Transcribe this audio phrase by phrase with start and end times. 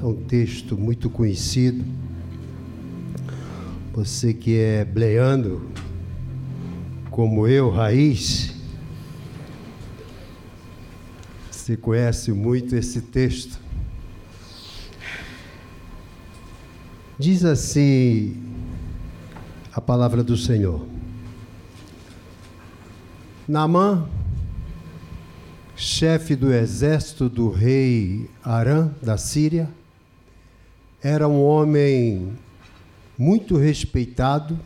[0.00, 1.84] é um texto muito conhecido.
[3.92, 5.68] Você que é bleando,
[7.10, 8.54] como eu, raiz,
[11.50, 13.60] você conhece muito esse texto.
[17.18, 18.42] Diz assim
[19.70, 20.86] a palavra do Senhor.
[23.46, 24.08] Naamã,
[25.76, 29.68] chefe do exército do rei Arã da Síria,
[31.02, 32.36] era um homem
[33.16, 34.58] muito respeitado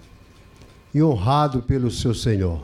[0.92, 2.62] e honrado pelo seu senhor.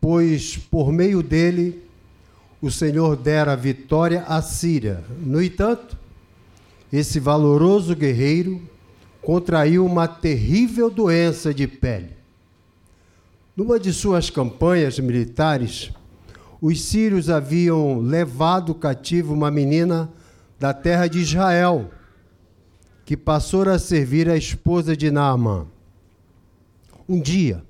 [0.00, 1.82] Pois por meio dele
[2.60, 5.04] o Senhor dera vitória à Síria.
[5.20, 5.96] No entanto,
[6.92, 8.60] esse valoroso guerreiro
[9.22, 12.10] contraiu uma terrível doença de pele.
[13.56, 15.90] Numa de suas campanhas militares,
[16.60, 20.10] os sírios haviam levado cativo uma menina
[20.58, 21.90] da terra de Israel,
[23.04, 25.66] que passou a servir a esposa de Naamã.
[27.08, 27.62] Um dia,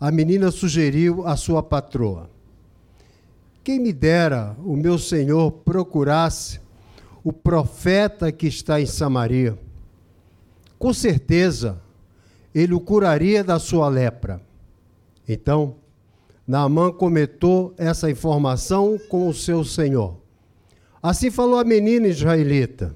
[0.00, 2.30] a menina sugeriu à sua patroa:
[3.62, 6.60] Quem me dera o meu senhor procurasse
[7.24, 9.58] o profeta que está em Samaria.
[10.78, 11.80] Com certeza,
[12.54, 14.40] ele o curaria da sua lepra.
[15.28, 15.76] Então,
[16.46, 20.21] Naamã comentou essa informação com o seu senhor.
[21.02, 22.94] Assim falou a menina israelita.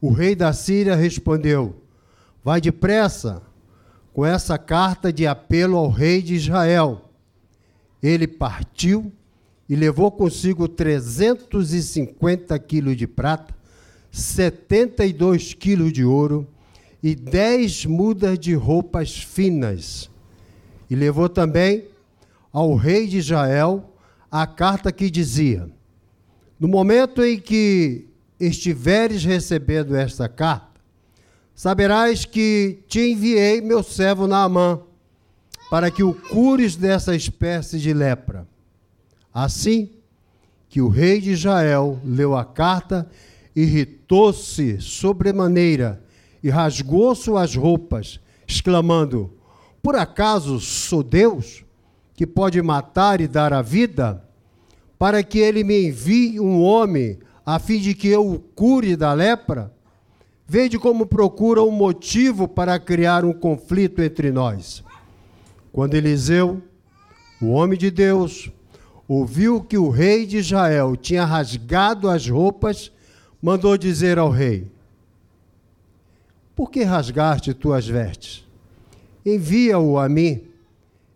[0.00, 1.74] O rei da Síria respondeu:
[2.44, 3.42] Vai depressa
[4.12, 7.10] com essa carta de apelo ao rei de Israel.
[8.00, 9.10] Ele partiu
[9.68, 13.54] e levou consigo 350 quilos de prata,
[14.12, 16.46] 72 quilos de ouro
[17.02, 20.08] e 10 mudas de roupas finas.
[20.88, 21.88] E levou também
[22.52, 23.90] ao rei de Israel
[24.30, 25.68] a carta que dizia:
[26.64, 28.08] No momento em que
[28.40, 30.80] estiveres recebendo esta carta,
[31.54, 34.80] saberás que te enviei meu servo Naamã,
[35.68, 38.48] para que o cures dessa espécie de lepra.
[39.30, 39.90] Assim
[40.66, 43.10] que o rei de Israel leu a carta,
[43.54, 46.02] irritou-se sobremaneira
[46.42, 49.34] e rasgou suas roupas, exclamando:
[49.82, 51.62] Por acaso sou Deus,
[52.14, 54.23] que pode matar e dar a vida?
[54.98, 59.12] Para que ele me envie um homem, a fim de que eu o cure da
[59.12, 59.72] lepra?
[60.46, 64.84] Vede como procura um motivo para criar um conflito entre nós.
[65.72, 66.62] Quando Eliseu,
[67.40, 68.50] o homem de Deus,
[69.08, 72.92] ouviu que o rei de Israel tinha rasgado as roupas,
[73.42, 74.70] mandou dizer ao rei:
[76.54, 78.46] Por que rasgaste tuas vestes?
[79.24, 80.42] Envia-o a mim,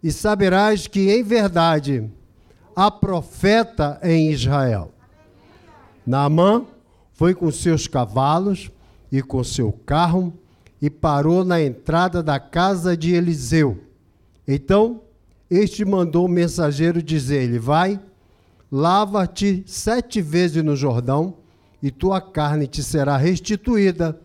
[0.03, 2.11] e saberás que em verdade
[2.79, 4.93] há profeta em Israel.
[6.07, 6.65] Naamã
[7.13, 8.71] foi com seus cavalos
[9.11, 10.33] e com seu carro
[10.81, 13.83] e parou na entrada da casa de Eliseu.
[14.47, 15.01] Então
[15.51, 17.99] este mandou o mensageiro dizer-lhe: Vai,
[18.71, 21.35] lava-te sete vezes no Jordão,
[21.83, 24.17] e tua carne te será restituída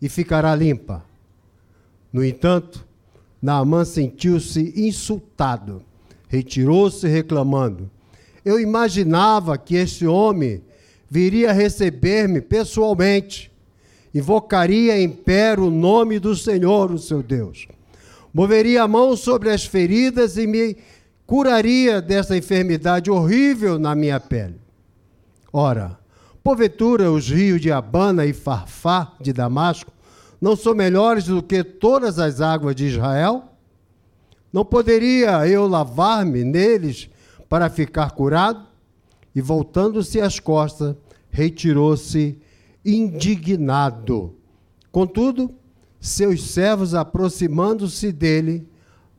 [0.00, 1.04] e ficará limpa.
[2.10, 2.86] No entanto,
[3.40, 5.82] Naamã sentiu-se insultado,
[6.32, 7.88] retirou-se reclamando.
[8.44, 10.62] Eu imaginava que este homem
[11.08, 13.52] viria receber-me pessoalmente,
[14.12, 17.68] invocaria em pé o nome do Senhor, o seu Deus
[18.32, 20.76] moveria a mão sobre as feridas e me
[21.26, 24.60] curaria dessa enfermidade horrível na minha pele.
[25.52, 25.98] Ora,
[26.42, 29.92] porventura os rios de Abana e Farfá de Damasco
[30.40, 33.51] não são melhores do que todas as águas de Israel?
[34.52, 37.08] Não poderia eu lavar-me neles
[37.48, 38.66] para ficar curado?
[39.34, 40.94] E voltando-se às costas,
[41.30, 42.38] retirou-se
[42.84, 44.36] indignado.
[44.90, 45.54] Contudo,
[45.98, 48.68] seus servos, aproximando-se dele,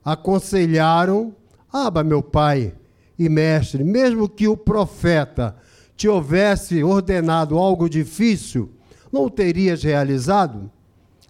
[0.05, 1.35] aconselharam:
[1.71, 2.75] Aba, meu pai
[3.17, 5.55] e mestre, mesmo que o profeta
[5.95, 8.69] te houvesse ordenado algo difícil,
[9.12, 10.69] não o terias realizado?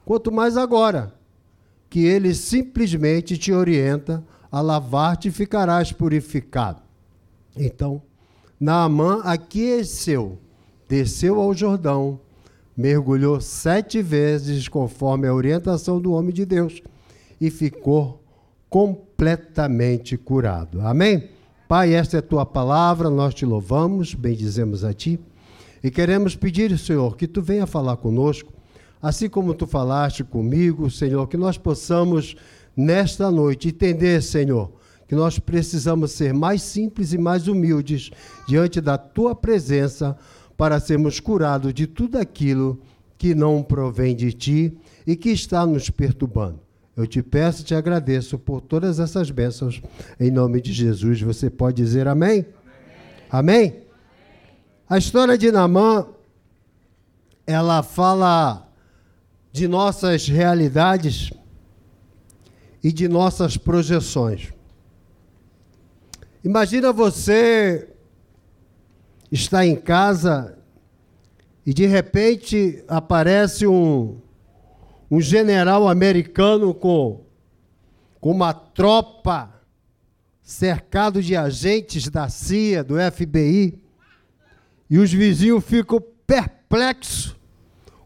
[0.03, 1.13] Quanto mais agora,
[1.93, 6.81] que ele simplesmente te orienta a lavar-te e ficarás purificado.
[7.55, 8.01] Então,
[8.59, 10.39] Naamã aqueceu,
[10.89, 12.19] desceu ao Jordão,
[12.75, 16.81] mergulhou sete vezes, conforme a orientação do homem de Deus,
[17.39, 18.23] e ficou
[18.67, 20.81] completamente curado.
[20.81, 21.29] Amém?
[21.67, 25.19] Pai, esta é a tua palavra, nós te louvamos, bendizemos a ti,
[25.83, 28.51] e queremos pedir, Senhor, que tu venha falar conosco,
[29.03, 32.37] assim como tu falaste comigo, Senhor, que nós possamos,
[32.73, 34.71] nesta noite, entender, Senhor,
[35.05, 38.11] que nós precisamos ser mais simples e mais humildes
[38.47, 40.17] diante da tua presença
[40.55, 42.79] para sermos curados de tudo aquilo
[43.17, 46.61] que não provém de ti e que está nos perturbando.
[46.95, 49.81] Eu te peço e te agradeço por todas essas bênçãos.
[50.17, 52.45] Em nome de Jesus, você pode dizer amém?
[53.29, 53.65] Amém?
[53.65, 53.83] amém?
[54.87, 56.05] A história de Namã,
[57.45, 58.62] ela fala
[59.53, 61.31] de nossas realidades
[62.83, 64.51] e de nossas projeções.
[66.43, 67.87] Imagina você
[69.31, 70.57] estar em casa
[71.63, 74.19] e de repente aparece um,
[75.09, 77.23] um general americano com,
[78.19, 79.53] com uma tropa
[80.41, 83.79] cercado de agentes da CIA, do FBI,
[84.89, 87.35] e os vizinhos ficam perplexos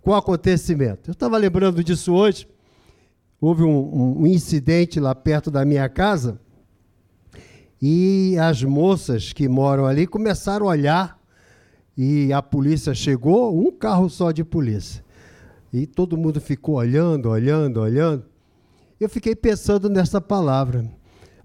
[0.08, 1.10] com o acontecimento.
[1.10, 2.48] Eu estava lembrando disso hoje.
[3.42, 6.40] Houve um, um incidente lá perto da minha casa
[7.82, 11.20] e as moças que moram ali começaram a olhar
[11.98, 15.04] e a polícia chegou, um carro só de polícia.
[15.74, 18.24] E todo mundo ficou olhando, olhando, olhando.
[18.98, 20.90] Eu fiquei pensando nessa palavra.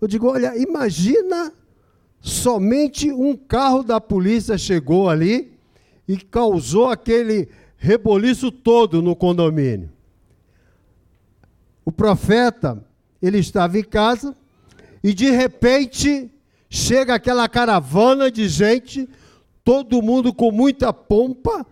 [0.00, 1.53] Eu digo, olha, imagina
[2.20, 5.53] somente um carro da polícia chegou ali
[6.06, 7.49] e causou aquele
[7.82, 9.90] reboliço todo no condomínio.
[11.84, 12.81] O profeta,
[13.20, 14.37] ele estava em casa
[15.02, 16.31] e de repente
[16.70, 19.08] chega aquela caravana de gente,
[19.64, 21.67] todo mundo com muita pompa,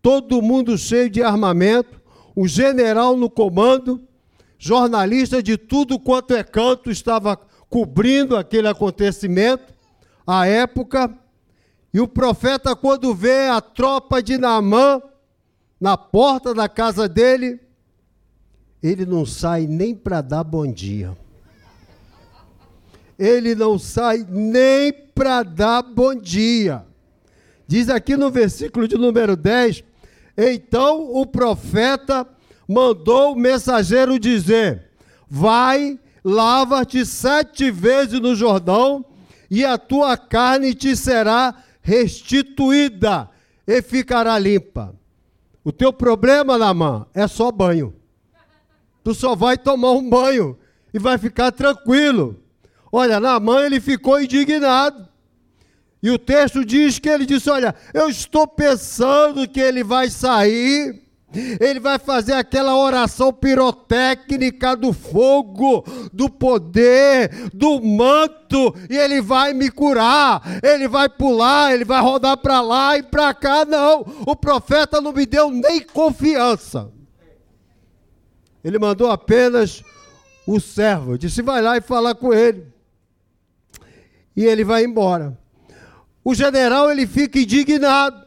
[0.00, 2.00] todo mundo cheio de armamento,
[2.36, 4.00] o general no comando,
[4.56, 7.36] jornalista de tudo quanto é canto estava
[7.68, 9.74] cobrindo aquele acontecimento,
[10.24, 11.12] a época,
[11.92, 15.02] e o profeta, quando vê a tropa de Naamã
[15.80, 17.60] na porta da casa dele,
[18.82, 21.16] ele não sai nem para dar bom dia.
[23.18, 26.84] Ele não sai nem para dar bom dia.
[27.66, 29.82] Diz aqui no versículo de número 10:
[30.36, 32.26] Então o profeta
[32.68, 34.90] mandou o mensageiro dizer:
[35.28, 39.04] Vai, lava-te sete vezes no Jordão,
[39.50, 43.30] e a tua carne te será restituída
[43.66, 44.94] e ficará limpa.
[45.66, 47.92] O teu problema, Namã, é só banho.
[49.02, 50.56] Tu só vai tomar um banho
[50.94, 52.40] e vai ficar tranquilo.
[52.92, 55.08] Olha, Namã ele ficou indignado.
[56.00, 61.02] E o texto diz que ele disse: Olha, eu estou pensando que ele vai sair
[61.60, 69.52] ele vai fazer aquela oração pirotécnica do fogo, do poder, do manto, e ele vai
[69.52, 70.42] me curar.
[70.62, 73.64] Ele vai pular, ele vai rodar para lá e para cá.
[73.64, 76.90] Não, o profeta não me deu nem confiança.
[78.64, 79.82] Ele mandou apenas
[80.46, 82.66] o servo, disse: vai lá e fala com ele.
[84.36, 85.38] E ele vai embora.
[86.24, 88.25] O general ele fica indignado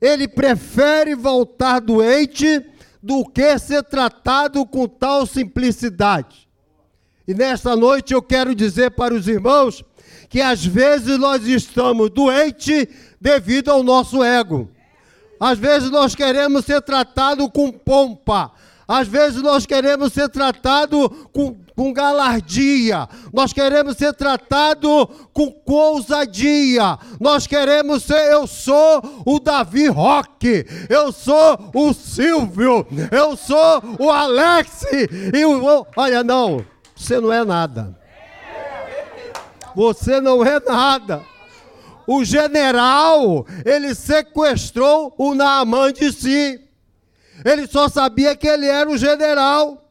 [0.00, 2.64] ele prefere voltar doente
[3.02, 6.48] do que ser tratado com tal simplicidade.
[7.26, 9.84] E nesta noite eu quero dizer para os irmãos
[10.28, 12.86] que às vezes nós estamos doentes
[13.20, 14.70] devido ao nosso ego.
[15.40, 18.52] Às vezes nós queremos ser tratados com pompa.
[18.88, 26.98] Às vezes nós queremos ser tratados com com galardia, nós queremos ser tratados com ousadia,
[27.20, 34.10] nós queremos ser, eu sou o Davi Roque, eu sou o Silvio, eu sou o
[34.10, 34.84] Alex,
[35.32, 36.64] e o, olha, não,
[36.96, 37.96] você não é nada.
[39.76, 41.22] Você não é nada.
[42.08, 46.67] O general, ele sequestrou o Naamã de si.
[47.44, 49.88] Ele só sabia que ele era o general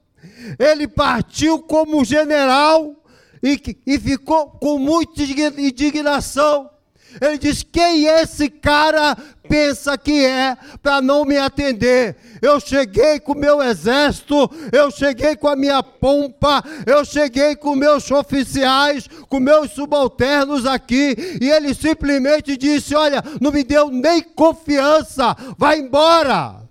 [0.59, 2.95] ele partiu como general
[3.41, 6.69] e, e ficou com muita indignação.
[7.19, 9.15] Ele diz: Quem esse cara
[9.47, 12.17] pensa que é para não me atender?
[12.41, 18.11] Eu cheguei com meu exército, eu cheguei com a minha pompa, eu cheguei com meus
[18.11, 25.35] oficiais, com meus subalternos aqui, e ele simplesmente disse: Olha, não me deu nem confiança,
[25.57, 26.66] vai embora.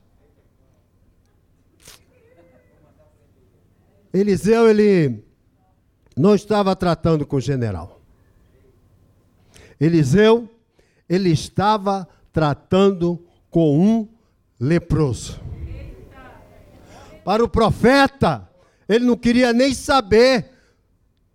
[4.16, 5.22] Eliseu, ele
[6.16, 8.00] não estava tratando com o general.
[9.78, 10.48] Eliseu,
[11.06, 14.08] ele estava tratando com um
[14.58, 15.38] leproso.
[17.24, 18.48] Para o profeta,
[18.88, 20.50] ele não queria nem saber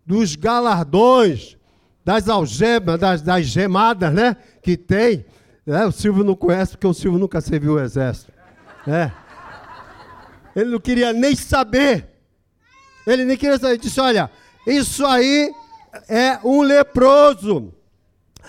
[0.03, 1.57] dos galardões,
[2.03, 4.35] das algemas, das, das gemadas, né?
[4.63, 5.23] Que tem.
[5.67, 8.31] É, o Silvio não conhece porque o Silvio nunca serviu o exército.
[8.87, 9.11] É.
[10.55, 12.10] Ele não queria nem saber
[13.05, 13.57] ele nem queria.
[13.63, 14.29] Ele disse: Olha,
[14.65, 15.51] isso aí
[16.07, 17.73] é um leproso.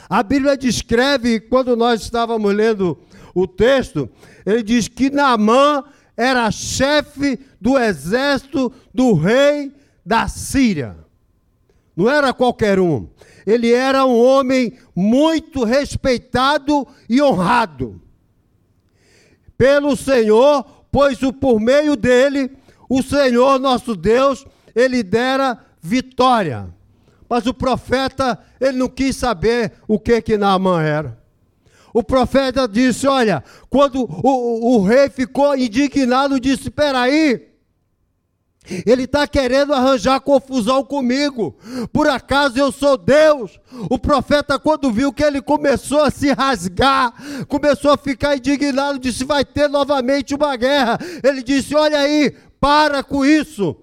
[0.08, 2.98] A Bíblia descreve, quando nós estávamos lendo
[3.34, 4.10] o texto,
[4.44, 5.84] ele diz que Naamã
[6.16, 9.72] era chefe do exército do rei
[10.04, 10.96] da Síria.
[11.96, 13.08] Não era qualquer um.
[13.46, 18.00] Ele era um homem muito respeitado e honrado
[19.62, 22.50] pelo Senhor, pois o por meio dele,
[22.98, 24.44] o Senhor nosso Deus,
[24.74, 26.68] ele dera vitória.
[27.26, 31.18] Mas o profeta, ele não quis saber o que que Naamã era.
[31.94, 37.48] O profeta disse: Olha, quando o, o rei ficou indignado, disse: Espera aí,
[38.86, 41.56] ele está querendo arranjar confusão comigo.
[41.94, 43.58] Por acaso eu sou Deus?
[43.88, 47.14] O profeta, quando viu que ele começou a se rasgar,
[47.48, 50.98] começou a ficar indignado, disse: Vai ter novamente uma guerra.
[51.24, 53.76] Ele disse: Olha aí, para com isso.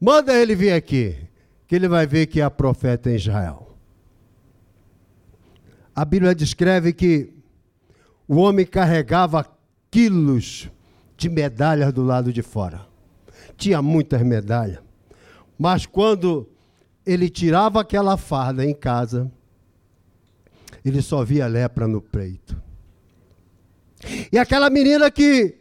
[0.00, 1.16] Manda ele vir aqui,
[1.68, 3.76] que ele vai ver que é profeta em Israel.
[5.94, 7.32] A Bíblia descreve que
[8.26, 9.46] o homem carregava
[9.88, 10.68] quilos
[11.16, 12.92] de medalhas do lado de fora
[13.62, 14.80] tinha muitas medalhas.
[15.56, 16.48] Mas quando
[17.06, 19.30] ele tirava aquela farda em casa,
[20.84, 22.60] ele só via lepra no peito.
[24.32, 25.56] E aquela menina que,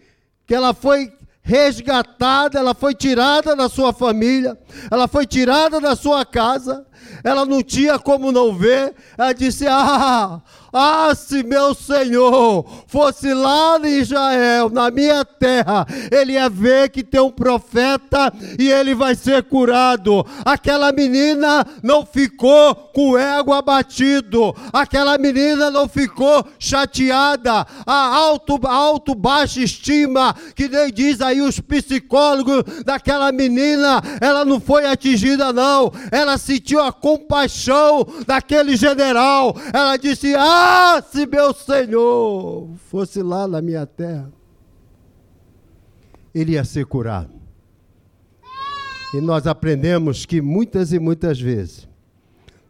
[0.48, 4.58] que ela foi resgatada, ela foi tirada da sua família,
[4.92, 6.86] ela foi tirada da sua casa,
[7.24, 10.42] ela não tinha como não ver, ela disse: Ah,
[10.74, 17.04] ah, se meu Senhor fosse lá em Israel, na minha terra, ele ia ver que
[17.04, 20.26] tem um profeta e ele vai ser curado.
[20.46, 27.68] Aquela menina não ficou com o ego abatido, aquela menina não ficou chateada.
[27.86, 34.60] A alto, alto, baixa estima, que nem diz aí os psicólogos daquela menina, ela não
[34.60, 35.92] foi atingida, não.
[36.12, 39.56] Ela sentiu a compaixão daquele general.
[39.74, 44.32] Ela disse: Ah, ah, se meu Senhor fosse lá na minha terra,
[46.34, 47.34] ele ia ser curado.
[49.14, 51.88] E nós aprendemos que muitas e muitas vezes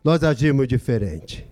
[0.04, 1.48] nós agimos diferente.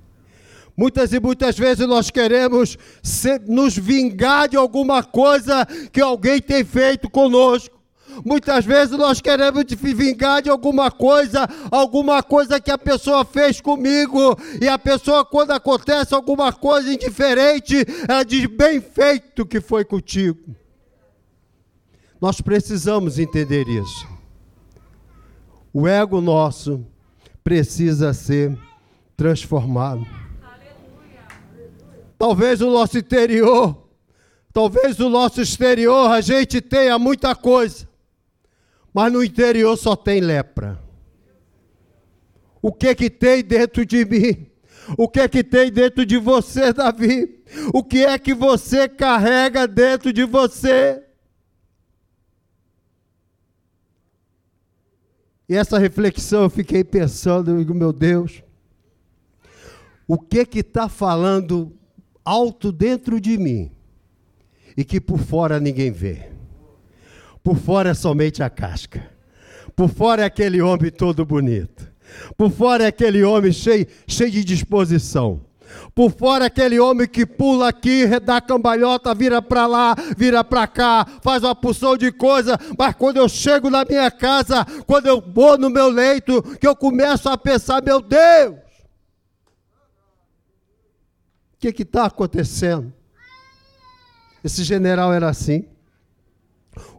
[0.76, 6.64] Muitas e muitas vezes nós queremos ser, nos vingar de alguma coisa que alguém tem
[6.64, 7.79] feito conosco.
[8.26, 14.38] Muitas vezes nós queremos vingar de alguma coisa, alguma coisa que a pessoa fez comigo,
[14.62, 17.76] e a pessoa, quando acontece alguma coisa indiferente,
[18.08, 20.56] ela diz: bem feito que foi contigo.
[22.22, 24.08] Nós precisamos entender isso.
[25.74, 26.86] O ego nosso
[27.44, 28.58] precisa ser
[29.16, 30.06] transformado.
[32.18, 33.76] Talvez o nosso interior,
[34.54, 37.89] talvez o nosso exterior, a gente tenha muita coisa,
[38.94, 40.82] mas no interior só tem lepra.
[42.62, 44.48] O que que tem dentro de mim?
[44.98, 47.44] O que que tem dentro de você, Davi?
[47.74, 51.04] O que é que você carrega dentro de você?
[55.48, 58.44] E essa reflexão eu fiquei pensando, eu digo, meu Deus,
[60.08, 61.76] o que que está falando
[62.24, 63.72] alto dentro de mim
[64.78, 66.39] e que por fora ninguém vê?
[67.50, 69.10] Por fora é somente a casca.
[69.76, 71.92] Por fora é aquele homem todo bonito.
[72.38, 75.42] Por fora é aquele homem cheio, cheio de disposição.
[75.96, 80.68] Por fora é aquele homem que pula aqui, dá cambalhota, vira para lá, vira para
[80.68, 85.20] cá, faz uma porção de coisa, mas quando eu chego na minha casa, quando eu
[85.20, 88.58] vou no meu leito, que eu começo a pensar, meu Deus,
[91.56, 92.94] o que está acontecendo?
[94.44, 95.66] Esse general era assim.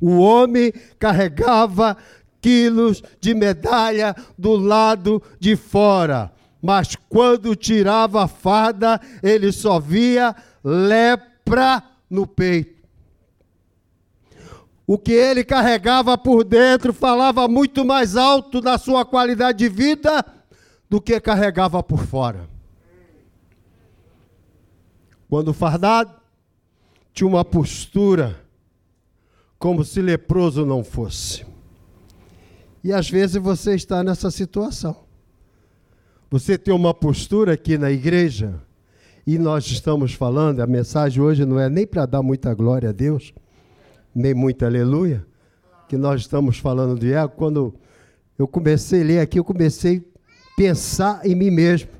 [0.00, 1.96] O homem carregava
[2.40, 6.32] quilos de medalha do lado de fora,
[6.62, 10.34] mas quando tirava a farda, ele só via
[10.64, 12.80] lepra no peito.
[14.86, 20.24] O que ele carregava por dentro falava muito mais alto da sua qualidade de vida
[20.88, 22.48] do que carregava por fora.
[25.28, 26.12] Quando fardado,
[27.12, 28.44] tinha uma postura
[29.60, 31.44] como se leproso não fosse.
[32.82, 34.96] E às vezes você está nessa situação.
[36.30, 38.58] Você tem uma postura aqui na igreja,
[39.26, 42.92] e nós estamos falando, a mensagem hoje não é nem para dar muita glória a
[42.92, 43.34] Deus,
[44.14, 45.26] nem muita aleluia,
[45.86, 47.34] que nós estamos falando de ego.
[47.36, 47.74] Quando
[48.38, 51.90] eu comecei a ler aqui, eu comecei a pensar em mim mesmo.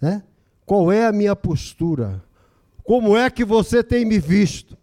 [0.00, 0.24] Né?
[0.66, 2.20] Qual é a minha postura?
[2.82, 4.79] Como é que você tem me visto?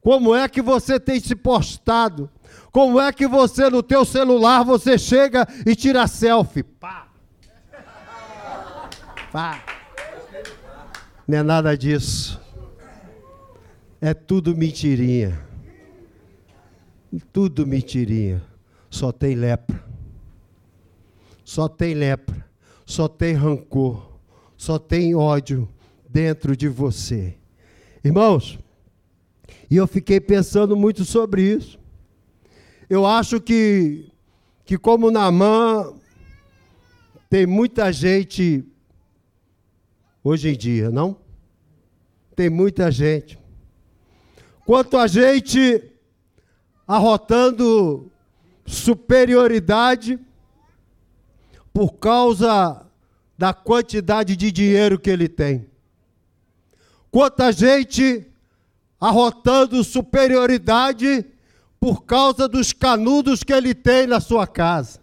[0.00, 2.30] Como é que você tem se postado?
[2.72, 6.62] Como é que você no teu celular você chega e tira selfie?
[6.62, 7.08] Pá.
[9.30, 9.62] Pá.
[11.28, 12.40] Não é nada disso.
[14.00, 15.38] É tudo mentirinha.
[17.32, 18.42] Tudo mentirinha.
[18.88, 19.84] Só tem lepra.
[21.44, 22.44] Só tem lepra.
[22.86, 24.10] Só tem rancor.
[24.56, 25.68] Só tem ódio
[26.08, 27.36] dentro de você.
[28.02, 28.58] Irmãos,
[29.70, 31.78] e eu fiquei pensando muito sobre isso.
[32.88, 34.10] Eu acho que,
[34.64, 35.94] que como Namã,
[37.28, 38.64] tem muita gente
[40.24, 41.16] hoje em dia, não?
[42.34, 43.38] Tem muita gente.
[44.66, 45.92] Quanto a gente
[46.86, 48.10] arrotando
[48.66, 50.18] superioridade
[51.72, 52.84] por causa
[53.38, 55.70] da quantidade de dinheiro que ele tem.
[57.10, 58.29] Quanta gente
[59.00, 61.24] arrotando superioridade
[61.80, 65.00] por causa dos canudos que ele tem na sua casa.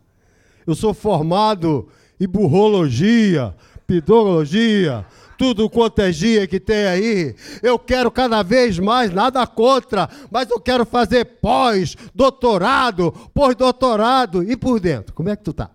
[0.65, 1.89] Eu sou formado
[2.19, 3.55] em burrologia,
[3.87, 5.05] pidologia,
[5.37, 7.35] tudo quanto é dia que tem aí.
[7.63, 14.43] Eu quero cada vez mais, nada contra, mas eu quero fazer pós, doutorado, pós-doutorado.
[14.43, 15.71] E por dentro, como é que tu tá?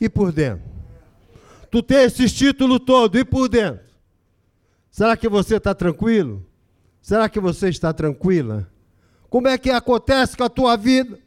[0.00, 0.64] E por dentro?
[1.70, 3.91] Tu tem esses títulos todos, e por dentro?
[4.92, 6.46] Será que você está tranquilo?
[7.00, 8.70] Será que você está tranquila?
[9.30, 11.18] Como é que acontece com a tua vida?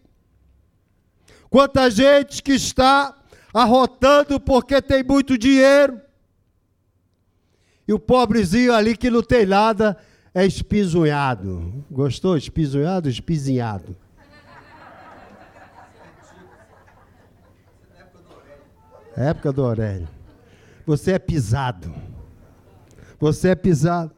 [1.49, 3.17] Quanta gente que está
[3.51, 5.99] arrotando porque tem muito dinheiro.
[7.87, 9.97] E o pobrezinho ali que não tem nada
[10.31, 11.83] é espisunhado.
[11.89, 12.37] Gostou?
[12.37, 13.09] Espisunhado?
[13.09, 13.95] Espizinhado.
[19.17, 20.07] Época do Aurélio.
[20.85, 22.14] Você é pisado.
[23.19, 24.11] Você é pisado.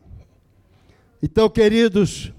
[1.22, 2.32] Então, queridos,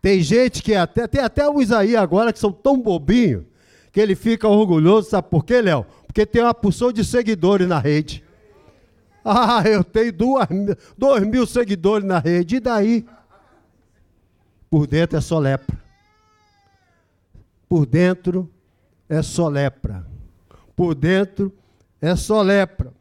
[0.00, 3.44] tem gente que até, tem até o Isaías agora que são tão bobinhos
[3.92, 5.84] que ele fica orgulhoso, sabe por quê, Léo?
[6.06, 8.24] Porque tem uma porção de seguidores na rede.
[9.24, 10.48] Ah, eu tenho duas,
[10.98, 13.06] dois mil seguidores na rede, e daí?
[14.68, 15.78] Por dentro é só lepra.
[17.68, 18.50] Por dentro
[19.08, 20.06] é só lepra.
[20.74, 21.52] Por dentro
[22.00, 22.92] é só lepra.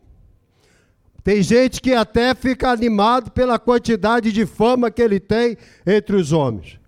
[1.24, 6.32] Tem gente que até fica animado pela quantidade de fama que ele tem entre os
[6.32, 6.80] homens.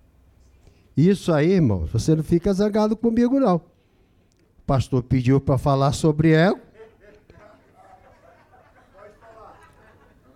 [0.98, 3.58] Isso aí, irmão, você não fica zangado comigo, não.
[3.58, 6.60] O pastor pediu para falar sobre ego.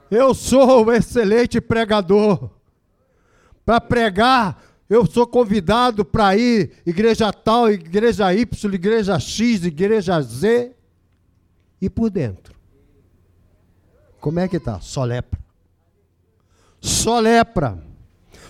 [0.09, 2.49] Eu sou um excelente pregador.
[3.65, 10.73] Para pregar, eu sou convidado para ir igreja tal, igreja Y, igreja X, igreja Z.
[11.81, 12.56] E por dentro?
[14.19, 14.79] Como é que tá?
[14.79, 15.39] Só lepra.
[16.81, 17.83] Só lepra.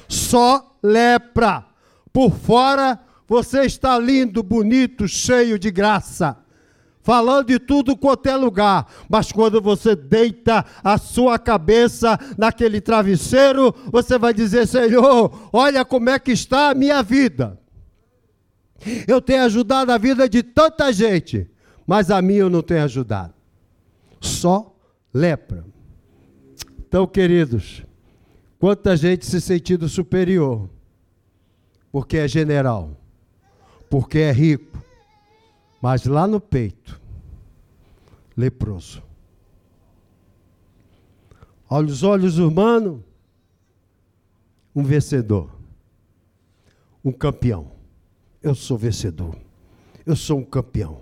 [0.07, 1.65] Só lepra.
[2.11, 6.37] Por fora você está lindo, bonito, cheio de graça.
[7.03, 13.73] Falando de tudo quanto é lugar, mas quando você deita a sua cabeça naquele travesseiro,
[13.91, 17.57] você vai dizer: Senhor, olha como é que está a minha vida.
[19.07, 21.49] Eu tenho ajudado a vida de tanta gente,
[21.85, 23.33] mas a minha eu não tenho ajudado.
[24.19, 24.76] Só
[25.17, 25.65] lepra.
[26.79, 27.83] Então, queridos,
[28.59, 30.69] quanta gente se sentindo superior,
[31.91, 32.95] porque é general,
[33.89, 34.81] porque é rico,
[35.81, 36.99] mas lá no peito,
[38.35, 39.03] leproso.
[41.69, 43.01] Olha olhos humanos,
[44.73, 45.49] um vencedor,
[47.03, 47.71] um campeão.
[48.41, 49.35] Eu sou vencedor,
[50.05, 51.01] eu sou um campeão.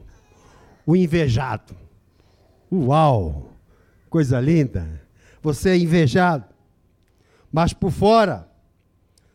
[0.87, 1.75] O invejado,
[2.71, 3.54] Uau!
[4.15, 5.01] Coisa linda.
[5.41, 6.45] Você é invejado.
[7.51, 8.49] Mas por fora,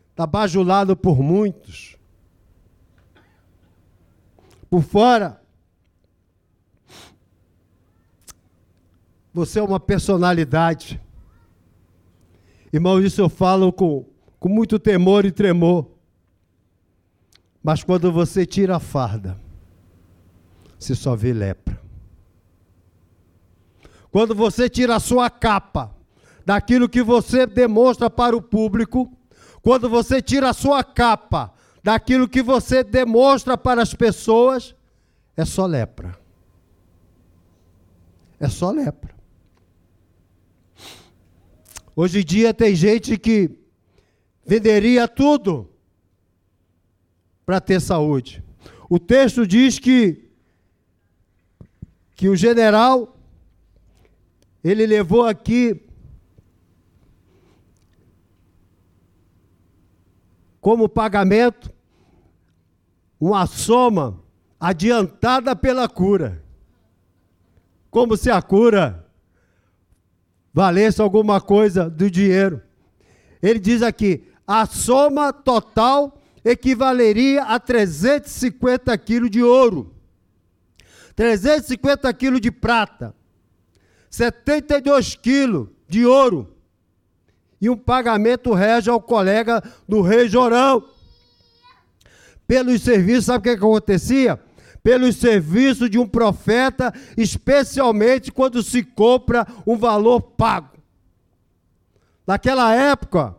[0.09, 1.95] está bajulado por muitos.
[4.71, 5.39] Por fora,
[9.31, 10.99] você é uma personalidade.
[12.73, 14.03] Irmão, isso eu falo com,
[14.39, 15.91] com muito temor e tremor.
[17.61, 19.37] Mas quando você tira a farda,
[20.79, 21.79] você só vê lepra.
[24.11, 25.95] Quando você tira a sua capa
[26.45, 29.11] daquilo que você demonstra para o público,
[29.61, 34.75] quando você tira a sua capa daquilo que você demonstra para as pessoas,
[35.37, 36.19] é só lepra.
[38.39, 39.15] É só lepra.
[41.95, 43.57] Hoje em dia tem gente que
[44.45, 45.69] venderia tudo
[47.45, 48.43] para ter saúde.
[48.89, 50.27] O texto diz que
[52.15, 53.17] que o general
[54.63, 55.81] ele levou aqui
[60.59, 61.71] como pagamento
[63.19, 64.21] uma soma
[64.59, 66.43] adiantada pela cura.
[67.89, 69.05] como se a cura
[70.53, 72.61] valesse alguma coisa do dinheiro.
[73.41, 79.93] Ele diz aqui: a soma total equivaleria a 350 quilos de ouro,
[81.15, 83.13] 350 quilos de prata,
[84.11, 86.53] 72 quilos de ouro
[87.61, 90.83] e um pagamento rege ao colega do rei Jorão.
[92.45, 94.37] Pelos serviços, sabe o que, que acontecia?
[94.83, 100.77] Pelos serviços de um profeta, especialmente quando se compra um valor pago.
[102.27, 103.33] Naquela época,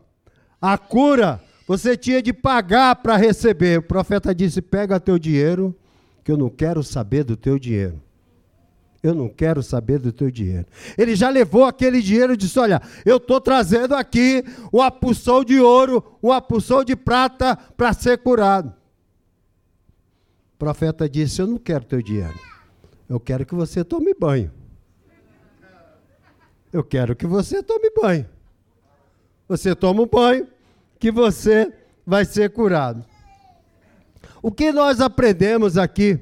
[0.61, 3.81] a cura você tinha de pagar para receber.
[3.81, 5.77] O profeta disse: Pega teu dinheiro,
[6.25, 8.01] que eu não quero saber do teu dinheiro.
[9.03, 10.67] Eu não quero saber do teu dinheiro.
[10.97, 15.59] Ele já levou aquele dinheiro e disse: Olha, eu estou trazendo aqui uma porção de
[15.59, 18.73] ouro, uma porção de prata para ser curado.
[20.55, 22.39] O profeta disse: Eu não quero teu dinheiro.
[23.09, 24.53] Eu quero que você tome banho.
[26.73, 28.27] Eu quero que você tome banho.
[29.49, 30.47] Você toma um banho,
[30.99, 31.73] que você
[32.07, 33.05] vai ser curado.
[34.41, 36.21] O que nós aprendemos aqui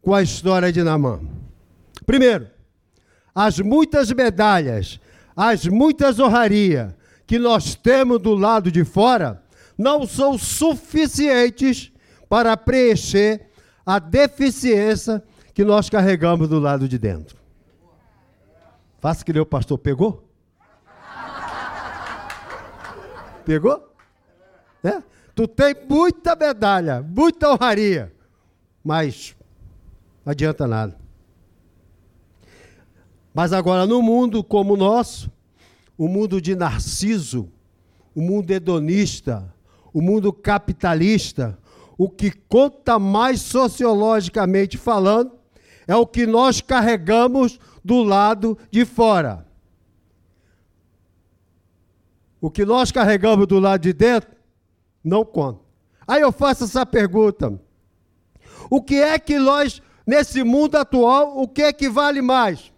[0.00, 1.20] com a história de Namã?
[2.06, 2.48] Primeiro,
[3.34, 5.00] as muitas medalhas,
[5.36, 6.92] as muitas honrarias
[7.26, 9.42] que nós temos do lado de fora
[9.78, 11.92] não são suficientes
[12.28, 13.48] para preencher
[13.84, 15.22] a deficiência
[15.54, 17.38] que nós carregamos do lado de dentro.
[19.00, 20.28] Faça que nem o pastor pegou?
[23.46, 23.94] Pegou?
[24.84, 25.02] É?
[25.34, 28.12] Tu tem muita medalha, muita honraria,
[28.84, 29.34] mas
[30.24, 30.99] não adianta nada.
[33.40, 35.32] Mas agora, no mundo como o nosso,
[35.96, 37.50] o mundo de Narciso,
[38.14, 39.50] o mundo hedonista,
[39.94, 41.58] o mundo capitalista,
[41.96, 45.32] o que conta mais sociologicamente falando
[45.88, 49.46] é o que nós carregamos do lado de fora.
[52.42, 54.36] O que nós carregamos do lado de dentro
[55.02, 55.60] não conta.
[56.06, 57.58] Aí eu faço essa pergunta:
[58.68, 62.70] o que é que nós, nesse mundo atual, o que é que vale mais?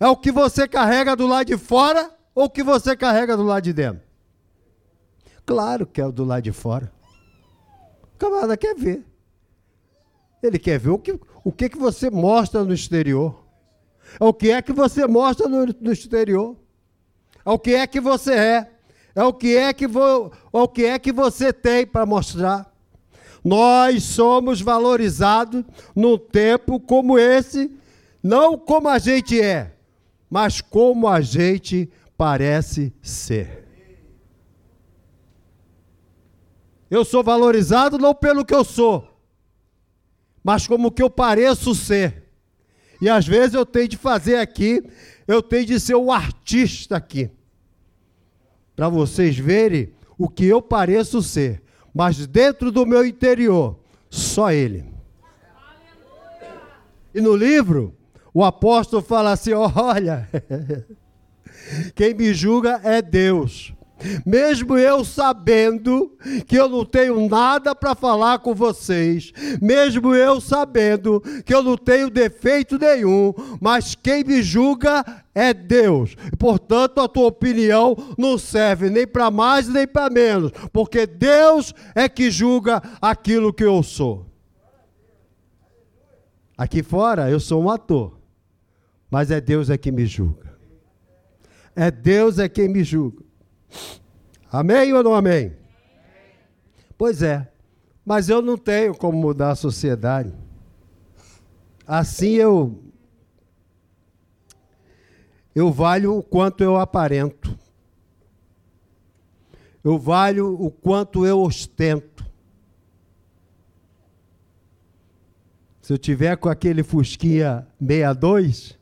[0.00, 3.42] É o que você carrega do lado de fora ou o que você carrega do
[3.42, 4.02] lado de dentro?
[5.44, 6.92] Claro que é o do lado de fora.
[8.14, 9.04] O camarada quer ver.
[10.42, 13.44] Ele quer ver o que, o que, que você mostra no exterior.
[14.20, 16.56] É o que é que você mostra no, no exterior.
[17.44, 18.78] É o que é que você é
[19.18, 22.72] é o que é que, vo, é o que, é que você tem para mostrar.
[23.44, 27.68] Nós somos valorizados num tempo como esse,
[28.22, 29.72] não como a gente é,
[30.30, 33.66] mas como a gente parece ser.
[36.90, 39.06] Eu sou valorizado não pelo que eu sou,
[40.42, 42.24] mas como que eu pareço ser.
[43.00, 44.82] E às vezes eu tenho de fazer aqui,
[45.26, 47.30] eu tenho de ser o artista aqui
[48.78, 51.60] para vocês verem o que eu pareço ser,
[51.92, 53.76] mas dentro do meu interior,
[54.08, 54.84] só Ele.
[57.12, 57.97] E no livro,
[58.32, 60.28] o apóstolo fala assim: olha,
[61.94, 63.72] quem me julga é Deus.
[64.24, 71.20] Mesmo eu sabendo que eu não tenho nada para falar com vocês, mesmo eu sabendo
[71.44, 76.14] que eu não tenho defeito nenhum, mas quem me julga é Deus.
[76.38, 82.08] Portanto, a tua opinião não serve nem para mais nem para menos, porque Deus é
[82.08, 84.26] que julga aquilo que eu sou.
[86.56, 88.17] Aqui fora eu sou um ator,
[89.10, 90.56] mas é Deus é que me julga.
[91.74, 93.24] É Deus é quem me julga.
[94.50, 95.54] Amém ou não amém?
[96.96, 97.50] Pois é,
[98.04, 100.34] mas eu não tenho como mudar a sociedade.
[101.86, 102.82] Assim eu
[105.54, 107.58] eu valho o quanto eu aparento.
[109.82, 112.24] Eu valho o quanto eu ostento.
[115.80, 118.77] Se eu tiver com aquele Fusquinha 62,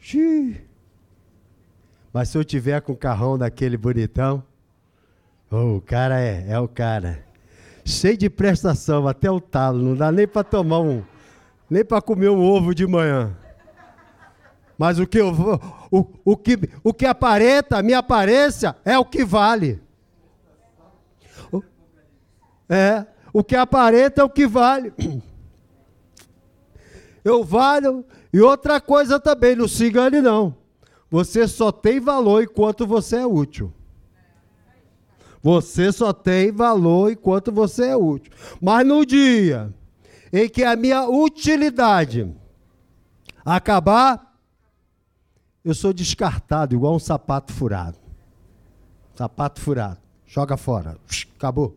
[0.00, 0.70] xiii,
[2.12, 4.42] mas se eu tiver com o carrão daquele bonitão,
[5.50, 7.24] oh, o cara é, é o cara.
[7.84, 11.02] Cheio de prestação, até o talo, não dá nem para tomar um,
[11.68, 13.36] nem para comer um ovo de manhã.
[14.76, 15.32] Mas o que, eu,
[15.90, 19.80] o, o, que, o que aparenta, a minha aparência, é o que vale.
[22.68, 24.92] É, o que aparenta é o que vale.
[27.24, 28.04] Eu valho.
[28.32, 30.56] E outra coisa também, não se engane não.
[31.10, 33.72] Você só tem valor enquanto você é útil.
[35.42, 38.32] Você só tem valor enquanto você é útil.
[38.60, 39.74] Mas no dia
[40.32, 42.32] em que a minha utilidade
[43.44, 44.38] Acabar,
[45.64, 47.98] eu sou descartado, igual um sapato furado.
[49.14, 49.98] Sapato furado.
[50.26, 50.96] Joga fora.
[51.36, 51.76] Acabou.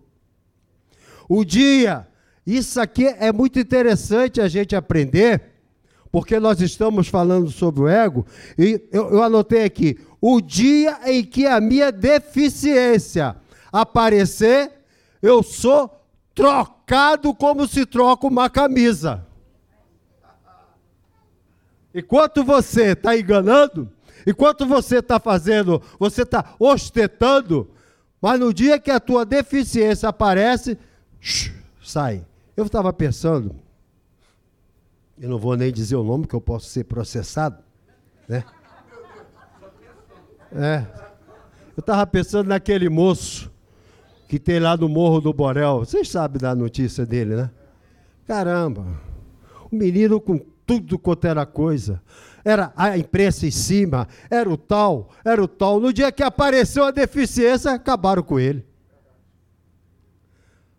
[1.27, 2.07] O dia,
[2.45, 5.52] isso aqui é muito interessante a gente aprender,
[6.13, 8.23] porque nós estamos falando sobre o ego,
[8.55, 13.35] e eu, eu anotei aqui: o dia em que a minha deficiência
[13.71, 14.71] aparecer,
[15.23, 15.89] eu sou
[16.35, 19.25] trocado como se troca uma camisa.
[21.95, 23.91] Enquanto você está enganando,
[24.27, 27.71] enquanto você está fazendo, você está ostentando,
[28.21, 30.77] mas no dia que a tua deficiência aparece,
[31.81, 32.23] sai.
[32.55, 33.62] Eu estava pensando,
[35.19, 37.63] eu não vou nem dizer o nome, que eu posso ser processado,
[38.27, 38.43] né?
[40.51, 40.85] É.
[41.75, 43.51] Eu estava pensando naquele moço
[44.27, 45.79] que tem lá no Morro do Borel.
[45.79, 47.51] Vocês sabem da notícia dele, né?
[48.27, 48.85] Caramba,
[49.71, 52.01] o menino com tudo quanto era coisa.
[52.45, 55.79] Era a imprensa em cima, era o tal, era o tal.
[55.79, 58.65] No dia que apareceu a deficiência, acabaram com ele.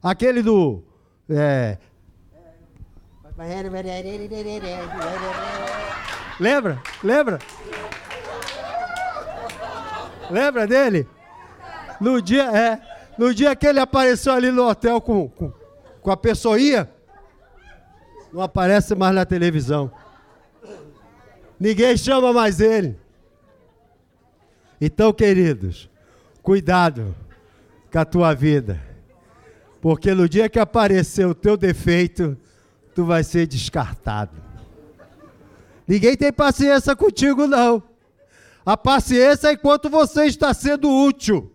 [0.03, 0.83] Aquele do.
[1.29, 1.79] É...
[6.38, 6.83] Lembra?
[7.03, 7.38] Lembra?
[10.31, 11.09] Lembra dele?
[12.01, 12.81] No dia, é,
[13.18, 15.53] no dia que ele apareceu ali no hotel com, com,
[16.01, 16.88] com a pessoinha,
[18.33, 19.90] não aparece mais na televisão.
[21.59, 22.97] Ninguém chama mais ele.
[24.81, 25.88] Então, queridos,
[26.42, 27.14] cuidado
[27.90, 28.81] com a tua vida.
[29.81, 32.37] Porque no dia que aparecer o teu defeito,
[32.94, 34.33] tu vai ser descartado.
[35.87, 37.83] Ninguém tem paciência contigo, não.
[38.64, 41.52] A paciência é enquanto você está sendo útil.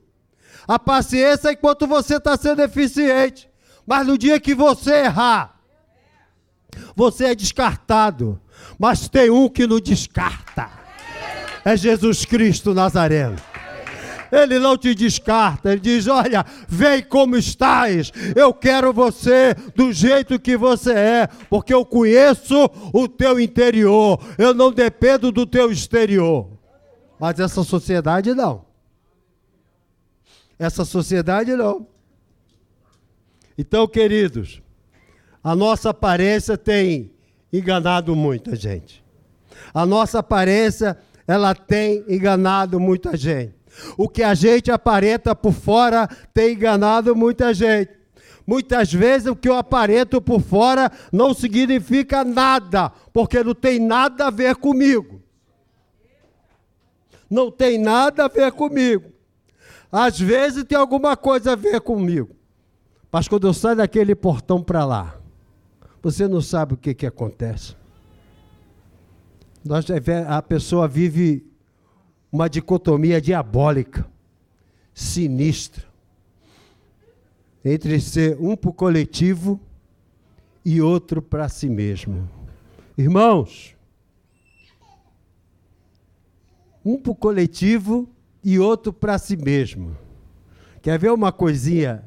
[0.68, 3.50] A paciência é enquanto você está sendo eficiente.
[3.88, 5.60] Mas no dia que você errar,
[6.96, 8.40] você é descartado.
[8.78, 10.70] Mas tem um que não descarta.
[11.66, 13.36] É Jesus Cristo Nazareno.
[14.32, 20.40] Ele não te descarta, ele diz: Olha, vem como estás, eu quero você do jeito
[20.40, 26.48] que você é, porque eu conheço o teu interior, eu não dependo do teu exterior.
[27.20, 28.66] Mas essa sociedade não.
[30.58, 31.88] Essa sociedade não.
[33.58, 34.62] Então, queridos,
[35.44, 37.12] a nossa aparência tem
[37.52, 39.04] enganado muita gente.
[39.74, 43.54] A nossa aparência, ela tem enganado muita gente.
[43.98, 48.00] O que a gente aparenta por fora tem enganado muita gente.
[48.46, 54.26] Muitas vezes o que eu aparento por fora não significa nada, porque não tem nada
[54.26, 55.22] a ver comigo.
[57.30, 59.12] Não tem nada a ver comigo.
[59.92, 62.36] Às vezes tem alguma coisa a ver comigo.
[63.12, 65.16] Mas quando eu saio daquele portão para lá,
[66.02, 67.76] você não sabe o que, que acontece.
[70.28, 71.49] a pessoa vive
[72.32, 74.06] uma dicotomia diabólica,
[74.94, 75.86] sinistra,
[77.64, 79.60] entre ser um para o coletivo
[80.64, 82.30] e outro para si mesmo.
[82.98, 83.76] Irmãos,
[86.86, 88.08] um para o coletivo
[88.44, 89.96] e outro para si mesmo.
[90.82, 92.04] Quer ver uma coisinha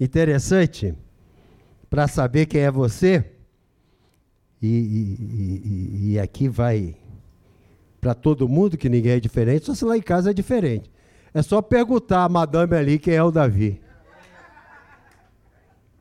[0.00, 0.94] interessante
[1.90, 3.24] para saber quem é você?
[4.62, 6.96] E, e, e, e aqui vai
[8.04, 10.92] para todo mundo que ninguém é diferente, só se lá em casa é diferente.
[11.32, 13.80] É só perguntar a madame ali quem é o Davi.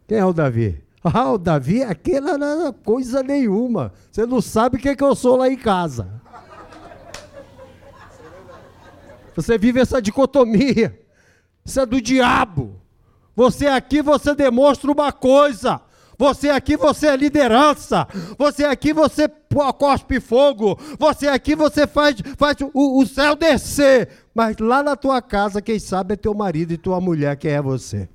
[0.05, 0.83] Quem é o Davi?
[1.01, 3.93] Ah, o Davi, aquela é coisa nenhuma.
[4.11, 6.21] Você não sabe o que, é que eu sou lá em casa.
[9.33, 10.99] Você vive essa dicotomia.
[11.63, 12.81] Isso é do diabo.
[13.33, 15.79] Você aqui, você demonstra uma coisa.
[16.23, 18.07] Você aqui, você é liderança.
[18.37, 19.27] Você aqui, você
[19.77, 20.79] cospe fogo.
[20.97, 24.07] Você aqui, você faz, faz o, o céu descer.
[24.33, 27.61] Mas lá na tua casa, quem sabe é teu marido e tua mulher, quem é
[27.61, 28.07] você.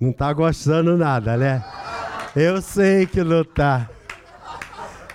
[0.00, 1.64] Não está gostando nada, né?
[2.36, 3.90] Eu sei que não está.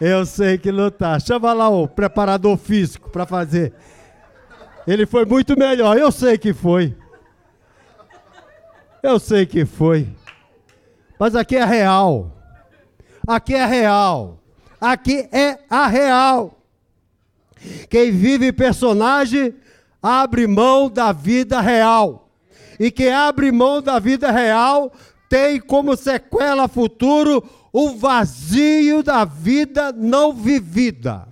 [0.01, 1.17] Eu sei que não está.
[1.17, 3.71] Chama lá o preparador físico para fazer.
[4.85, 5.97] Ele foi muito melhor.
[5.97, 6.93] Eu sei que foi.
[9.01, 10.09] Eu sei que foi.
[11.23, 12.33] Mas aqui é real.
[13.25, 14.43] Aqui é real.
[14.81, 16.59] Aqui é a real.
[17.89, 19.55] Quem vive personagem
[20.01, 22.29] abre mão da vida real.
[22.77, 24.91] E quem abre mão da vida real
[25.29, 31.25] tem como sequela futuro o vazio da vida não vivida.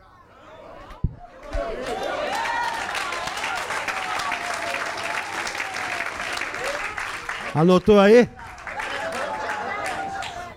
[7.54, 8.30] Anotou aí?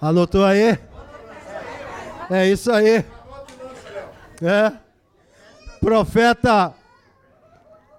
[0.04, 0.78] Anotou aí?
[2.28, 3.02] É isso aí.
[4.42, 4.72] É.
[5.80, 6.74] Profeta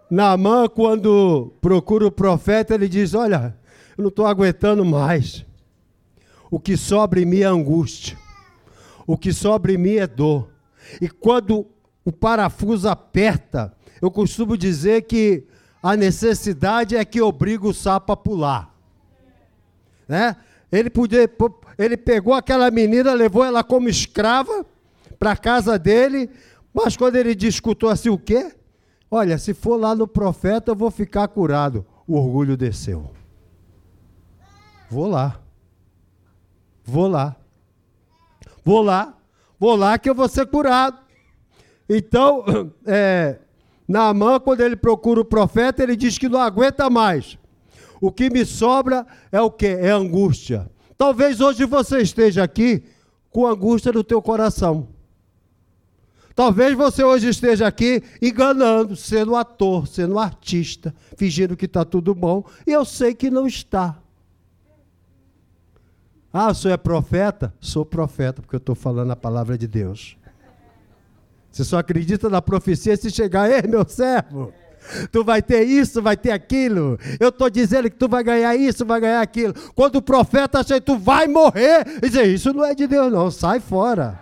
[0.07, 3.57] Naamã, quando procura o profeta, ele diz: Olha,
[3.97, 5.43] eu não estou aguentando mais.
[6.51, 8.15] O que sobra em mim é angústia.
[9.07, 10.51] O que sobra em mim é dor.
[11.01, 11.65] E quando
[12.05, 15.47] o parafuso aperta, eu costumo dizer que
[15.81, 18.71] a necessidade é que obriga o sapo a pular.
[20.07, 20.35] Né?
[20.71, 21.29] Ele, podia,
[21.77, 24.65] ele pegou aquela menina, levou ela como escrava
[25.19, 26.29] para a casa dele,
[26.73, 28.53] mas quando ele discutiu assim, o quê?
[29.09, 31.85] Olha, se for lá no profeta, eu vou ficar curado.
[32.07, 33.11] O orgulho desceu.
[34.89, 35.39] Vou lá.
[36.83, 37.35] Vou lá.
[38.63, 39.17] Vou lá.
[39.59, 40.99] Vou lá que eu vou ser curado.
[41.87, 42.43] Então,
[42.85, 43.39] é,
[43.87, 47.37] Naamã, quando ele procura o profeta, ele diz que não aguenta mais.
[48.01, 49.67] O que me sobra é o que?
[49.67, 50.69] É angústia.
[50.97, 52.83] Talvez hoje você esteja aqui
[53.29, 54.87] com angústia no teu coração.
[56.35, 62.43] Talvez você hoje esteja aqui enganando, sendo ator, sendo artista, fingindo que está tudo bom,
[62.67, 63.97] e eu sei que não está.
[66.31, 67.53] Ah, o senhor é profeta?
[67.61, 70.17] Sou profeta, porque eu estou falando a palavra de Deus.
[71.49, 74.51] Você só acredita na profecia se chegar, ei, meu servo,
[75.11, 76.97] tu vai ter isso, vai ter aquilo.
[77.19, 79.53] Eu estou dizendo que tu vai ganhar isso, vai ganhar aquilo.
[79.73, 83.29] Quando o profeta acha que tu vai morrer, dizer, isso não é de Deus, não,
[83.31, 84.19] sai fora.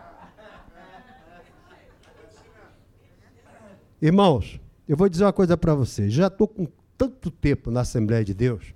[4.02, 6.12] Irmãos, eu vou dizer uma coisa para vocês.
[6.12, 8.74] Já estou com tanto tempo na Assembleia de Deus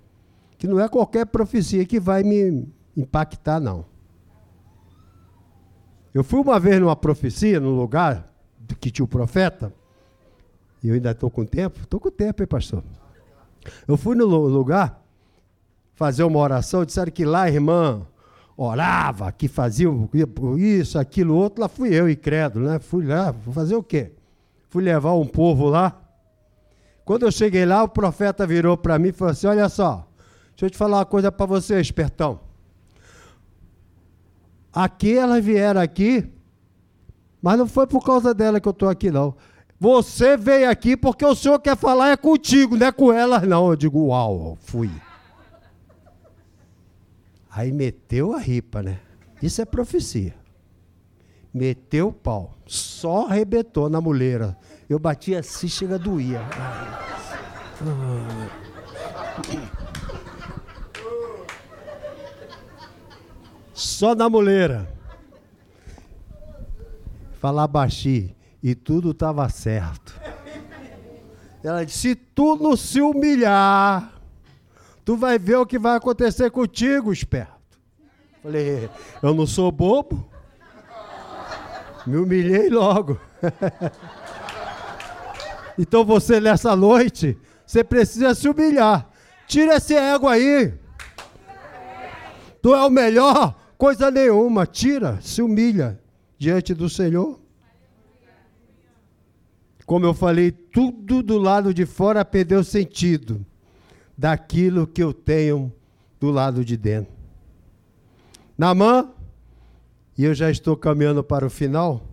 [0.58, 3.86] que não é qualquer profecia que vai me impactar, não.
[6.13, 8.26] Eu fui uma vez numa profecia, num lugar
[8.82, 9.71] que tinha o profeta,
[10.84, 12.84] e eu ainda estou com tempo, estou com tempo, hein, pastor?
[13.88, 15.02] Eu fui no lugar
[15.94, 18.06] fazer uma oração, disseram que lá a irmã
[18.56, 19.88] orava, que fazia
[20.58, 22.80] isso, aquilo, outro, lá fui eu, incrédulo, né?
[22.80, 24.12] Fui lá, vou fazer o quê?
[24.70, 26.00] Fui levar um povo lá.
[27.04, 30.08] Quando eu cheguei lá, o profeta virou para mim e falou assim: Olha só,
[30.52, 32.40] deixa eu te falar uma coisa para você, espertão.
[34.74, 36.32] Aqui elas vieram aqui
[37.42, 39.36] mas não foi por causa dela que eu estou aqui, não.
[39.80, 43.70] Você veio aqui porque o senhor quer falar é contigo, não é com elas, não.
[43.70, 44.90] Eu digo, uau, fui.
[47.50, 49.00] Aí meteu a ripa, né?
[49.42, 50.36] Isso é profecia.
[51.54, 52.58] Meteu o pau.
[52.66, 54.58] Só arrebentou na muleira.
[54.90, 56.42] Eu bati assim, chega doía.
[63.74, 64.92] Só na muleira
[67.40, 68.37] falar baixinho.
[68.62, 70.20] E tudo estava certo.
[71.63, 74.13] Ela disse: se tu não se humilhar,
[75.04, 77.80] tu vai ver o que vai acontecer contigo, esperto.
[78.41, 78.89] Falei:
[79.22, 80.28] eu não sou bobo.
[82.06, 83.20] Me humilhei logo.
[85.78, 89.10] então você, nessa noite, você precisa se humilhar.
[89.46, 90.74] Tira esse ego aí.
[92.62, 94.65] Tu é o melhor, coisa nenhuma.
[94.65, 96.00] Tira, se humilha
[96.38, 97.39] diante do Senhor.
[99.88, 103.43] Como eu falei, tudo do lado de fora perdeu sentido
[104.17, 105.71] daquilo que eu tenho
[106.19, 107.13] do lado de dentro.
[108.58, 109.10] Namã,
[110.17, 112.04] e eu já estou caminhando para o final.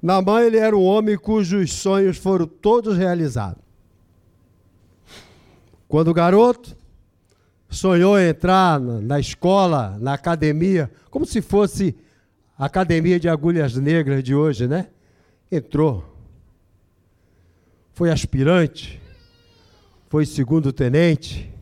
[0.00, 3.62] Namã, ele era um homem cujos sonhos foram todos realizados.
[5.86, 6.74] Quando garoto,
[7.68, 11.94] sonhou entrar na escola, na academia, como se fosse
[12.56, 14.88] Academia de Agulhas Negras de hoje, né?
[15.52, 16.09] Entrou.
[18.00, 18.98] Foi aspirante,
[20.08, 21.52] foi segundo tenente,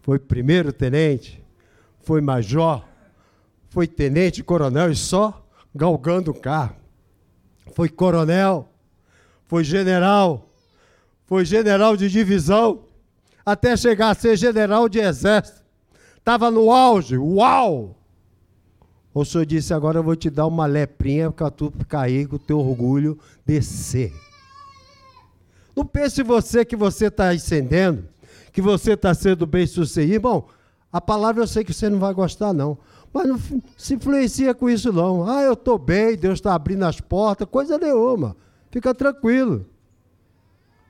[0.00, 1.44] foi primeiro tenente,
[2.02, 2.84] foi major,
[3.68, 6.76] foi tenente coronel e só galgando o carro.
[7.74, 8.68] Foi coronel,
[9.48, 10.48] foi general,
[11.26, 12.84] foi general de divisão,
[13.44, 15.64] até chegar a ser general de exército.
[16.16, 17.98] Estava no auge, uau!
[19.12, 22.38] O senhor disse: agora eu vou te dar uma leprinha para tu cair com o
[22.38, 24.29] teu orgulho descer.
[25.80, 28.06] Não pense você que você está ascendendo,
[28.52, 30.12] que você está sendo bem sucedido.
[30.12, 30.44] Irmão,
[30.92, 32.76] a palavra eu sei que você não vai gostar, não.
[33.10, 33.40] Mas não
[33.78, 35.26] se influencia com isso, não.
[35.26, 38.36] Ah, eu estou bem, Deus está abrindo as portas, coisa nenhuma.
[38.70, 39.64] Fica tranquilo.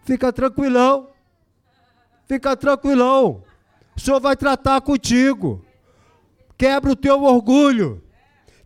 [0.05, 1.11] Fica tranquilão.
[2.27, 3.45] Fica tranquilão.
[3.97, 5.65] O Senhor vai tratar contigo.
[6.59, 8.03] Quebra o teu orgulho.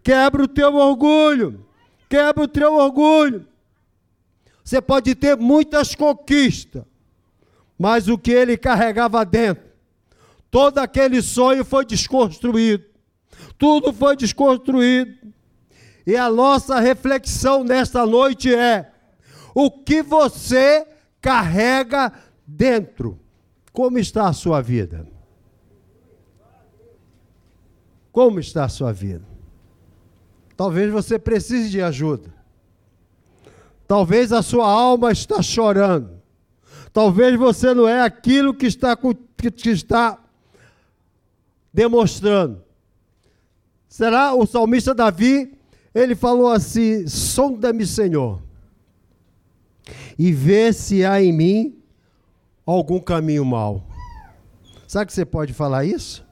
[0.03, 1.67] Quebra o teu orgulho.
[2.09, 3.47] Quebra o teu orgulho.
[4.65, 6.83] Você pode ter muitas conquistas,
[7.79, 9.63] mas o que ele carregava dentro,
[10.51, 12.87] todo aquele sonho foi desconstruído.
[13.59, 15.33] Tudo foi desconstruído.
[16.07, 18.91] E a nossa reflexão nesta noite é:
[19.55, 20.87] o que você
[21.21, 22.13] carrega
[22.47, 23.21] dentro?
[23.71, 25.07] Como está a sua vida?
[28.11, 29.27] Como está a sua vida?
[30.57, 32.34] Talvez você precise de ajuda.
[33.87, 36.23] Talvez a sua alma está chorando.
[36.93, 40.19] Talvez você não é aquilo que está, que está
[41.73, 42.63] demonstrando.
[43.89, 45.59] Será o salmista Davi?
[45.95, 48.43] Ele falou assim: Sonda-me, Senhor,
[50.19, 51.83] e vê se há em mim
[52.65, 53.87] algum caminho mau.
[54.87, 56.25] Sabe que você pode falar isso?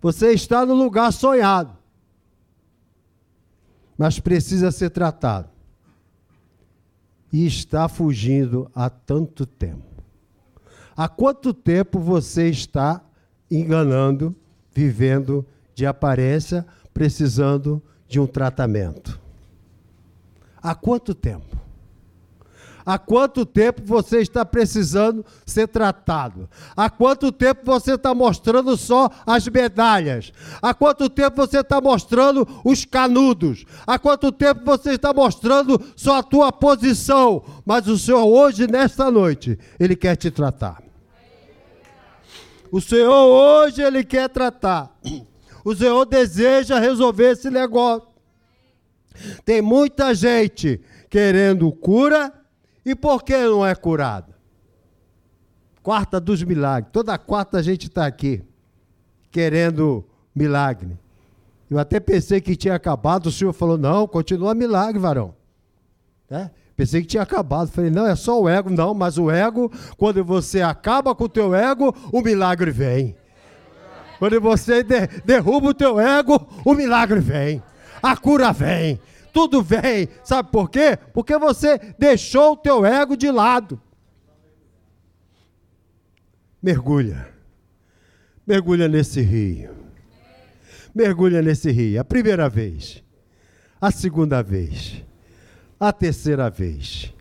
[0.00, 1.76] Você está no lugar sonhado,
[3.96, 5.53] mas precisa ser tratado.
[7.34, 10.04] E está fugindo há tanto tempo.
[10.96, 13.04] Há quanto tempo você está
[13.50, 14.32] enganando,
[14.72, 19.18] vivendo de aparência, precisando de um tratamento?
[20.62, 21.58] Há quanto tempo?
[22.86, 26.48] Há quanto tempo você está precisando ser tratado?
[26.76, 30.32] Há quanto tempo você está mostrando só as medalhas?
[30.60, 33.64] Há quanto tempo você está mostrando os canudos?
[33.86, 37.42] Há quanto tempo você está mostrando só a tua posição?
[37.64, 40.82] Mas o Senhor hoje, nesta noite, Ele quer te tratar.
[42.70, 44.94] O Senhor hoje, Ele quer tratar.
[45.64, 48.08] O Senhor deseja resolver esse negócio.
[49.44, 52.32] Tem muita gente querendo cura
[52.84, 54.34] e por que não é curado?
[55.82, 56.92] Quarta dos milagres.
[56.92, 58.42] Toda quarta a gente está aqui
[59.30, 60.04] querendo
[60.34, 60.98] milagre.
[61.70, 63.26] Eu até pensei que tinha acabado.
[63.26, 65.34] O senhor falou: não, continua milagre, varão.
[66.30, 66.50] É?
[66.76, 67.70] Pensei que tinha acabado.
[67.70, 68.70] Falei: não, é só o ego.
[68.70, 73.16] Não, mas o ego, quando você acaba com o teu ego, o milagre vem.
[74.18, 77.62] Quando você de, derruba o teu ego, o milagre vem.
[78.02, 79.00] A cura vem
[79.34, 80.08] tudo vem.
[80.22, 80.96] Sabe por quê?
[81.12, 83.80] Porque você deixou o teu ego de lado.
[86.62, 87.28] Mergulha.
[88.46, 89.74] Mergulha nesse rio.
[90.94, 92.00] Mergulha nesse rio.
[92.00, 93.02] A primeira vez.
[93.80, 95.02] A segunda vez.
[95.80, 97.12] A terceira vez.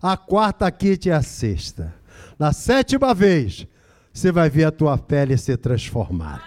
[0.00, 1.92] A quarta, a quinta e a sexta.
[2.38, 3.66] Na sétima vez,
[4.12, 6.44] você vai ver a tua pele ser transformada.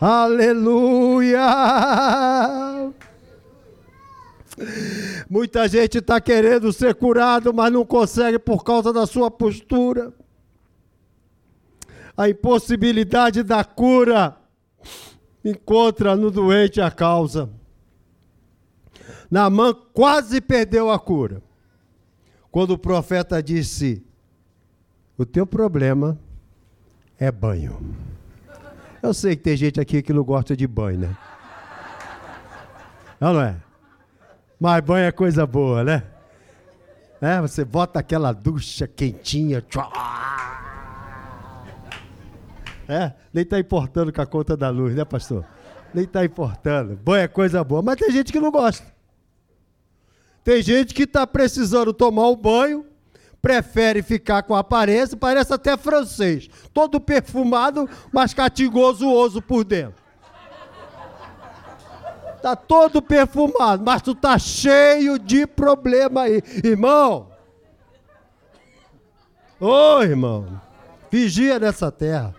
[0.00, 1.40] Aleluia!
[5.28, 10.12] Muita gente está querendo ser curado, mas não consegue por causa da sua postura.
[12.16, 14.36] A impossibilidade da cura
[15.44, 17.50] encontra no doente a causa.
[19.30, 21.42] Naamã quase perdeu a cura.
[22.50, 24.04] Quando o profeta disse:
[25.18, 26.16] O teu problema
[27.18, 27.96] é banho.
[29.02, 31.16] Eu sei que tem gente aqui que não gosta de banho, né?
[33.20, 33.63] Não, não é?
[34.64, 36.02] Mas banho é coisa boa, né?
[37.20, 39.62] É, você bota aquela ducha quentinha.
[42.88, 45.44] É, nem está importando com a conta da luz, né, pastor?
[45.92, 46.96] Nem está importando.
[46.96, 47.82] Banho é coisa boa.
[47.82, 48.86] Mas tem gente que não gosta.
[50.42, 52.86] Tem gente que está precisando tomar um banho,
[53.42, 56.48] prefere ficar com a aparência, parece até francês.
[56.72, 60.03] Todo perfumado, mas catigoso oso por dentro.
[62.44, 67.30] Tá todo perfumado, mas tu tá cheio de problema aí, irmão.
[69.58, 70.60] Ô, oh, irmão,
[71.10, 72.34] vigia nessa terra.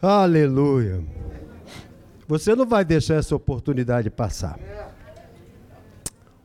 [0.00, 1.04] Aleluia.
[2.26, 4.58] Você não vai deixar essa oportunidade passar.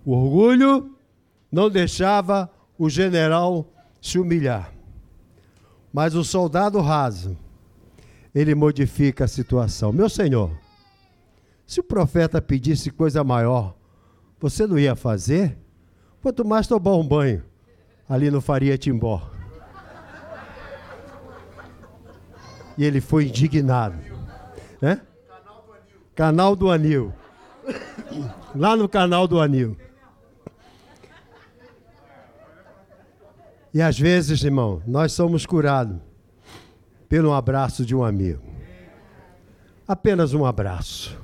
[0.04, 0.94] O orgulho
[1.50, 3.66] não deixava o general
[4.02, 4.74] se humilhar.
[5.94, 7.38] Mas o soldado raso
[8.34, 9.92] ele modifica a situação.
[9.92, 10.52] Meu Senhor,
[11.66, 13.76] se o profeta pedisse coisa maior,
[14.40, 15.58] você não ia fazer?
[16.22, 17.44] Quanto mais tomar um banho
[18.10, 19.30] ali no Faria Timbó.
[22.78, 23.98] E ele foi indignado.
[24.82, 25.00] Né?
[26.16, 27.14] Canal do Anil.
[28.56, 29.78] Lá no canal do Anil.
[33.74, 35.98] E às vezes, irmão, nós somos curados
[37.14, 38.42] pelo abraço de um amigo.
[39.88, 41.23] Apenas um abraço.